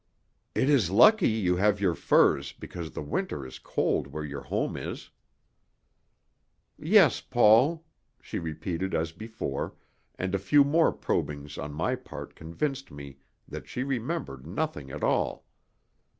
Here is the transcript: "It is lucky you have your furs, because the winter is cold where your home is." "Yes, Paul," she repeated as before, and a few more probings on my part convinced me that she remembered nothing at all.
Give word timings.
"It 0.55 0.67
is 0.67 0.89
lucky 0.89 1.29
you 1.29 1.57
have 1.57 1.79
your 1.79 1.93
furs, 1.93 2.53
because 2.53 2.89
the 2.89 3.03
winter 3.03 3.45
is 3.45 3.59
cold 3.59 4.07
where 4.07 4.23
your 4.25 4.41
home 4.41 4.75
is." 4.75 5.11
"Yes, 6.79 7.21
Paul," 7.21 7.85
she 8.19 8.39
repeated 8.39 8.95
as 8.95 9.11
before, 9.11 9.75
and 10.17 10.33
a 10.33 10.39
few 10.39 10.63
more 10.63 10.91
probings 10.91 11.55
on 11.59 11.71
my 11.71 11.93
part 11.93 12.33
convinced 12.33 12.89
me 12.89 13.17
that 13.47 13.67
she 13.67 13.83
remembered 13.83 14.47
nothing 14.47 14.89
at 14.89 15.03
all. 15.03 15.45